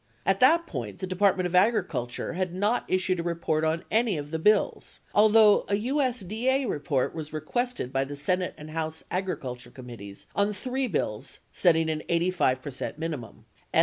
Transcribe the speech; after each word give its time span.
At 0.25 0.39
that 0.39 0.65
point, 0.65 0.97
the 0.97 1.05
Department 1.05 1.45
of 1.45 1.53
Agriculture 1.53 2.33
had 2.33 2.55
not 2.55 2.85
issued 2.87 3.19
a 3.19 3.21
report 3.21 3.63
on 3.63 3.83
any 3.91 4.17
of 4.17 4.31
the 4.31 4.39
bills, 4.39 4.99
although 5.13 5.59
a 5.69 5.73
USD 5.75 6.45
A 6.45 6.65
report 6.65 7.13
was 7.13 7.31
requested 7.31 7.93
by 7.93 8.03
the 8.03 8.15
Senate 8.15 8.55
and 8.57 8.71
House 8.71 9.03
Agriculture 9.11 9.69
committees 9.69 10.25
on 10.35 10.53
three 10.53 10.87
bills 10.87 11.37
setting 11.51 11.87
an 11.87 12.01
85 12.09 12.63
percent 12.63 12.97
minimum, 12.97 13.45
S. 13.75 13.79